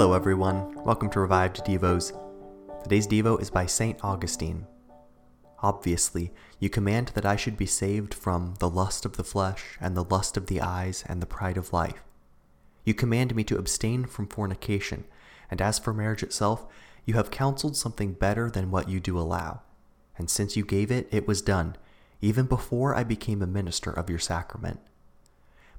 Hello, 0.00 0.14
everyone. 0.14 0.82
Welcome 0.82 1.10
to 1.10 1.20
Revived 1.20 1.62
Devos. 1.62 2.18
Today's 2.82 3.06
Devo 3.06 3.38
is 3.38 3.50
by 3.50 3.66
St. 3.66 4.02
Augustine. 4.02 4.66
Obviously, 5.62 6.32
you 6.58 6.70
command 6.70 7.08
that 7.08 7.26
I 7.26 7.36
should 7.36 7.58
be 7.58 7.66
saved 7.66 8.14
from 8.14 8.54
the 8.60 8.70
lust 8.70 9.04
of 9.04 9.18
the 9.18 9.22
flesh, 9.22 9.76
and 9.78 9.94
the 9.94 10.04
lust 10.04 10.38
of 10.38 10.46
the 10.46 10.62
eyes, 10.62 11.04
and 11.06 11.20
the 11.20 11.26
pride 11.26 11.58
of 11.58 11.74
life. 11.74 12.02
You 12.82 12.94
command 12.94 13.34
me 13.34 13.44
to 13.44 13.58
abstain 13.58 14.06
from 14.06 14.26
fornication, 14.26 15.04
and 15.50 15.60
as 15.60 15.78
for 15.78 15.92
marriage 15.92 16.22
itself, 16.22 16.66
you 17.04 17.12
have 17.12 17.30
counseled 17.30 17.76
something 17.76 18.14
better 18.14 18.50
than 18.50 18.70
what 18.70 18.88
you 18.88 19.00
do 19.00 19.18
allow. 19.18 19.60
And 20.16 20.30
since 20.30 20.56
you 20.56 20.64
gave 20.64 20.90
it, 20.90 21.08
it 21.10 21.28
was 21.28 21.42
done, 21.42 21.76
even 22.22 22.46
before 22.46 22.94
I 22.94 23.04
became 23.04 23.42
a 23.42 23.46
minister 23.46 23.90
of 23.90 24.08
your 24.08 24.18
sacrament. 24.18 24.80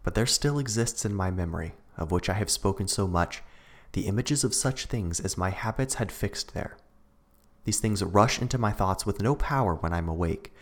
But 0.03 0.13
there 0.13 0.27
still 0.27 0.59
exists 0.59 1.05
in 1.05 1.15
my 1.15 1.31
memory, 1.31 1.73
of 1.97 2.11
which 2.11 2.29
I 2.29 2.33
have 2.33 2.51
spoken 2.51 2.87
so 2.87 3.07
much, 3.07 3.41
the 3.93 4.07
images 4.07 4.43
of 4.43 4.53
such 4.53 4.85
things 4.85 5.19
as 5.19 5.37
my 5.37 5.49
habits 5.49 5.95
had 5.95 6.11
fixed 6.11 6.53
there. 6.53 6.77
These 7.63 7.79
things 7.79 8.03
rush 8.03 8.41
into 8.41 8.57
my 8.57 8.71
thoughts 8.71 9.05
with 9.05 9.21
no 9.21 9.35
power 9.35 9.75
when 9.75 9.93
I'm 9.93 10.09
awake, 10.09 10.53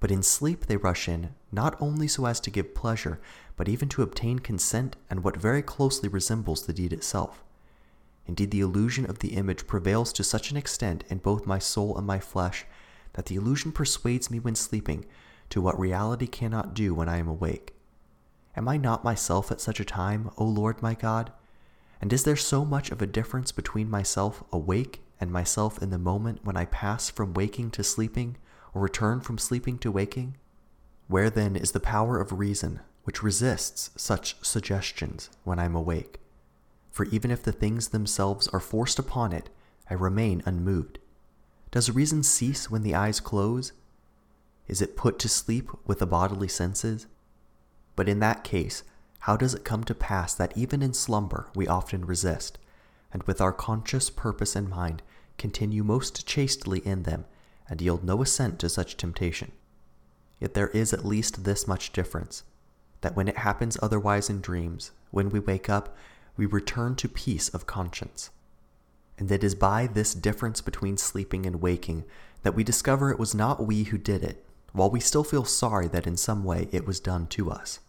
but 0.00 0.10
in 0.10 0.22
sleep 0.22 0.66
they 0.66 0.76
rush 0.76 1.08
in, 1.08 1.34
not 1.50 1.80
only 1.80 2.06
so 2.06 2.26
as 2.26 2.40
to 2.40 2.50
give 2.50 2.74
pleasure, 2.74 3.20
but 3.56 3.68
even 3.68 3.88
to 3.90 4.02
obtain 4.02 4.38
consent 4.38 4.96
and 5.08 5.24
what 5.24 5.36
very 5.36 5.62
closely 5.62 6.08
resembles 6.08 6.66
the 6.66 6.72
deed 6.72 6.92
itself. 6.92 7.42
Indeed, 8.26 8.50
the 8.50 8.60
illusion 8.60 9.08
of 9.08 9.18
the 9.18 9.34
image 9.34 9.66
prevails 9.66 10.12
to 10.14 10.24
such 10.24 10.50
an 10.50 10.56
extent 10.56 11.04
in 11.08 11.18
both 11.18 11.46
my 11.46 11.58
soul 11.58 11.96
and 11.96 12.06
my 12.06 12.18
flesh 12.18 12.64
that 13.14 13.26
the 13.26 13.36
illusion 13.36 13.72
persuades 13.72 14.30
me 14.30 14.38
when 14.38 14.54
sleeping 14.54 15.04
to 15.50 15.60
what 15.60 15.78
reality 15.78 16.26
cannot 16.26 16.74
do 16.74 16.94
when 16.94 17.08
I 17.08 17.18
am 17.18 17.28
awake. 17.28 17.74
Am 18.56 18.68
I 18.68 18.76
not 18.76 19.04
myself 19.04 19.50
at 19.50 19.60
such 19.60 19.80
a 19.80 19.84
time, 19.84 20.30
O 20.36 20.44
Lord 20.44 20.80
my 20.80 20.94
God? 20.94 21.32
And 22.00 22.12
is 22.12 22.24
there 22.24 22.36
so 22.36 22.64
much 22.64 22.90
of 22.90 23.00
a 23.00 23.06
difference 23.06 23.52
between 23.52 23.90
myself 23.90 24.42
awake 24.52 25.02
and 25.20 25.30
myself 25.30 25.80
in 25.82 25.90
the 25.90 25.98
moment 25.98 26.44
when 26.44 26.56
I 26.56 26.66
pass 26.66 27.08
from 27.08 27.34
waking 27.34 27.70
to 27.72 27.84
sleeping, 27.84 28.36
or 28.74 28.82
return 28.82 29.20
from 29.20 29.38
sleeping 29.38 29.78
to 29.78 29.92
waking? 29.92 30.36
Where 31.06 31.30
then 31.30 31.56
is 31.56 31.72
the 31.72 31.80
power 31.80 32.20
of 32.20 32.38
reason 32.38 32.80
which 33.04 33.22
resists 33.22 33.90
such 33.96 34.36
suggestions 34.44 35.30
when 35.44 35.58
I 35.58 35.64
am 35.66 35.74
awake? 35.74 36.18
For 36.90 37.04
even 37.06 37.30
if 37.30 37.42
the 37.42 37.52
things 37.52 37.88
themselves 37.88 38.48
are 38.48 38.60
forced 38.60 38.98
upon 38.98 39.32
it, 39.32 39.50
I 39.90 39.94
remain 39.94 40.42
unmoved. 40.46 40.98
Does 41.70 41.90
reason 41.90 42.22
cease 42.22 42.70
when 42.70 42.82
the 42.82 42.94
eyes 42.94 43.20
close? 43.20 43.72
Is 44.68 44.80
it 44.80 44.96
put 44.96 45.18
to 45.18 45.28
sleep 45.28 45.70
with 45.86 45.98
the 45.98 46.06
bodily 46.06 46.48
senses? 46.48 47.06
But 47.96 48.08
in 48.08 48.20
that 48.20 48.44
case, 48.44 48.82
how 49.24 49.38
does 49.38 49.54
it 49.54 49.64
come 49.64 49.82
to 49.82 49.94
pass 49.94 50.34
that 50.34 50.54
even 50.54 50.82
in 50.82 50.92
slumber 50.92 51.48
we 51.54 51.66
often 51.66 52.04
resist, 52.04 52.58
and 53.10 53.22
with 53.22 53.40
our 53.40 53.54
conscious 53.54 54.10
purpose 54.10 54.54
in 54.54 54.68
mind 54.68 55.00
continue 55.38 55.82
most 55.82 56.26
chastely 56.26 56.80
in 56.80 57.04
them, 57.04 57.24
and 57.66 57.80
yield 57.80 58.04
no 58.04 58.20
assent 58.20 58.58
to 58.58 58.68
such 58.68 58.98
temptation? 58.98 59.50
Yet 60.40 60.52
there 60.52 60.68
is 60.68 60.92
at 60.92 61.06
least 61.06 61.44
this 61.44 61.66
much 61.66 61.90
difference, 61.90 62.42
that 63.00 63.16
when 63.16 63.26
it 63.26 63.38
happens 63.38 63.78
otherwise 63.80 64.28
in 64.28 64.42
dreams, 64.42 64.90
when 65.10 65.30
we 65.30 65.40
wake 65.40 65.70
up, 65.70 65.96
we 66.36 66.44
return 66.44 66.94
to 66.96 67.08
peace 67.08 67.48
of 67.48 67.64
conscience. 67.64 68.28
And 69.16 69.32
it 69.32 69.42
is 69.42 69.54
by 69.54 69.86
this 69.86 70.12
difference 70.12 70.60
between 70.60 70.98
sleeping 70.98 71.46
and 71.46 71.62
waking 71.62 72.04
that 72.42 72.54
we 72.54 72.62
discover 72.62 73.10
it 73.10 73.18
was 73.18 73.34
not 73.34 73.66
we 73.66 73.84
who 73.84 73.96
did 73.96 74.22
it, 74.22 74.44
while 74.72 74.90
we 74.90 75.00
still 75.00 75.24
feel 75.24 75.46
sorry 75.46 75.88
that 75.88 76.06
in 76.06 76.18
some 76.18 76.44
way 76.44 76.68
it 76.72 76.86
was 76.86 77.00
done 77.00 77.26
to 77.28 77.50
us. 77.50 77.80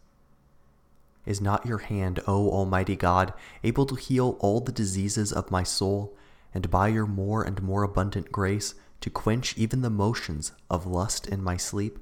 Is 1.25 1.41
not 1.41 1.65
your 1.65 1.79
hand, 1.79 2.19
O 2.27 2.49
Almighty 2.51 2.95
God, 2.95 3.33
able 3.63 3.85
to 3.87 3.95
heal 3.95 4.37
all 4.39 4.61
the 4.61 4.71
diseases 4.71 5.33
of 5.33 5.49
my 5.49 5.63
soul, 5.63 6.15
and 6.53 6.69
by 6.69 6.89
your 6.89 7.07
more 7.07 7.43
and 7.43 7.61
more 7.63 7.83
abundant 7.83 8.31
grace 8.31 8.75
to 9.01 9.09
quench 9.09 9.57
even 9.57 9.81
the 9.81 9.89
motions 9.89 10.51
of 10.69 10.85
lust 10.85 11.27
in 11.27 11.43
my 11.43 11.57
sleep? 11.57 11.97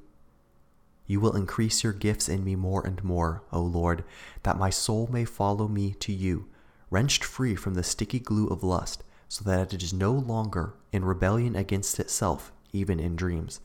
You 1.05 1.19
will 1.19 1.35
increase 1.35 1.83
your 1.83 1.93
gifts 1.93 2.27
in 2.27 2.43
me 2.43 2.55
more 2.55 2.85
and 2.85 3.03
more, 3.03 3.43
O 3.51 3.61
Lord, 3.61 4.03
that 4.43 4.59
my 4.59 4.69
soul 4.69 5.07
may 5.11 5.25
follow 5.25 5.67
me 5.67 5.93
to 6.01 6.11
you, 6.11 6.47
wrenched 6.89 7.23
free 7.23 7.55
from 7.55 7.75
the 7.75 7.83
sticky 7.83 8.19
glue 8.19 8.47
of 8.47 8.63
lust, 8.63 9.03
so 9.29 9.43
that 9.45 9.73
it 9.73 9.81
is 9.81 9.93
no 9.93 10.11
longer 10.11 10.75
in 10.91 11.05
rebellion 11.05 11.55
against 11.55 11.99
itself, 11.99 12.51
even 12.71 12.99
in 12.99 13.15
dreams 13.15 13.61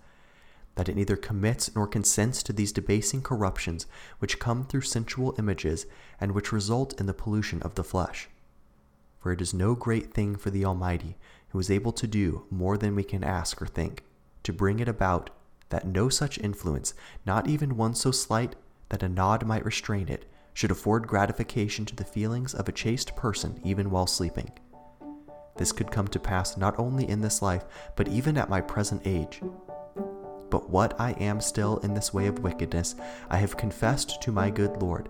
that 0.78 0.89
it 0.89 0.94
neither 0.94 1.16
commits 1.16 1.75
nor 1.75 1.89
consents 1.89 2.41
to 2.41 2.53
these 2.53 2.71
debasing 2.71 3.21
corruptions 3.21 3.84
which 4.21 4.39
come 4.39 4.65
through 4.65 4.81
sensual 4.81 5.34
images 5.37 5.87
and 6.21 6.31
which 6.31 6.53
result 6.53 6.99
in 7.00 7.06
the 7.06 7.12
pollution 7.12 7.61
of 7.62 7.75
the 7.75 7.83
flesh. 7.83 8.28
For 9.19 9.33
it 9.33 9.41
is 9.41 9.53
no 9.53 9.75
great 9.75 10.15
thing 10.15 10.37
for 10.37 10.50
the 10.50 10.65
Almighty, 10.65 11.17
who 11.49 11.59
is 11.59 11.69
able 11.69 11.91
to 11.91 12.06
do 12.06 12.47
more 12.49 12.78
than 12.78 12.94
we 12.94 13.03
can 13.03 13.25
ask 13.25 13.61
or 13.61 13.67
think, 13.67 14.05
to 14.44 14.53
bring 14.53 14.78
it 14.78 14.87
about 14.87 15.31
that 15.71 15.84
no 15.84 16.09
such 16.09 16.38
influence, 16.38 16.94
not 17.27 17.49
even 17.49 17.77
one 17.77 17.97
so 17.97 18.12
slight 18.12 18.55
that 18.91 19.03
a 19.03 19.09
nod 19.09 19.44
might 19.44 19.65
restrain 19.65 20.09
it, 20.09 20.31
should 20.55 20.71
afford 20.71 21.09
gratification 21.09 21.87
to 21.87 21.97
the 21.97 22.05
feelings 22.05 22.55
of 22.55 22.69
a 22.69 22.72
chaste 22.72 23.17
person 23.17 23.61
even 23.65 23.91
while 23.91 24.06
sleeping. 24.06 24.53
This 25.56 25.72
could 25.72 25.91
come 25.91 26.06
to 26.06 26.21
pass 26.21 26.56
not 26.56 26.78
only 26.78 27.09
in 27.09 27.21
this 27.21 27.43
life, 27.43 27.65
but 27.97 28.06
even 28.06 28.38
at 28.38 28.49
my 28.49 28.61
present 28.61 29.03
age 29.05 29.41
but 30.51 30.71
what 30.71 30.99
I 31.01 31.13
am 31.13 31.41
still 31.41 31.79
in 31.79 31.95
this 31.95 32.13
way 32.13 32.27
of 32.27 32.41
wickedness, 32.41 32.95
I 33.31 33.37
have 33.37 33.57
confessed 33.57 34.21
to 34.23 34.33
my 34.33 34.51
good 34.51 34.81
Lord, 34.83 35.09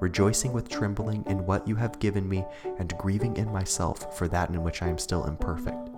rejoicing 0.00 0.52
with 0.52 0.68
trembling 0.68 1.24
in 1.26 1.46
what 1.46 1.66
you 1.68 1.76
have 1.76 1.98
given 1.98 2.28
me, 2.28 2.44
and 2.78 2.96
grieving 2.98 3.36
in 3.36 3.52
myself 3.52 4.16
for 4.16 4.28
that 4.28 4.50
in 4.50 4.62
which 4.62 4.82
I 4.82 4.88
am 4.88 4.98
still 4.98 5.24
imperfect. 5.26 5.90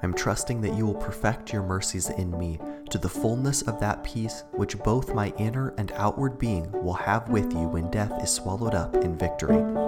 I 0.00 0.04
am 0.04 0.14
trusting 0.14 0.60
that 0.60 0.74
you 0.74 0.86
will 0.86 0.94
perfect 0.94 1.52
your 1.52 1.62
mercies 1.62 2.08
in 2.10 2.38
me 2.38 2.60
to 2.90 2.98
the 2.98 3.08
fullness 3.08 3.62
of 3.62 3.80
that 3.80 4.04
peace 4.04 4.44
which 4.52 4.78
both 4.78 5.12
my 5.12 5.32
inner 5.38 5.74
and 5.76 5.90
outward 5.92 6.38
being 6.38 6.70
will 6.84 6.94
have 6.94 7.28
with 7.28 7.52
you 7.52 7.66
when 7.68 7.90
death 7.90 8.22
is 8.22 8.30
swallowed 8.30 8.74
up 8.74 8.94
in 8.96 9.18
victory. 9.18 9.87